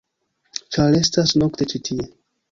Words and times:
ĉar 0.75 0.95
estas 0.99 1.33
nokte 1.41 1.67
ĉi 1.75 1.83
tie-. 1.91 2.09